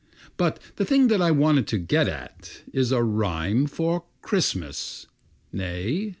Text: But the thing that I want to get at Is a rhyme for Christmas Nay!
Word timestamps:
But 0.35 0.57
the 0.77 0.83
thing 0.83 1.09
that 1.09 1.21
I 1.21 1.29
want 1.29 1.67
to 1.67 1.77
get 1.77 2.07
at 2.07 2.63
Is 2.73 2.91
a 2.91 3.03
rhyme 3.03 3.67
for 3.67 4.05
Christmas 4.23 5.05
Nay! 5.53 6.09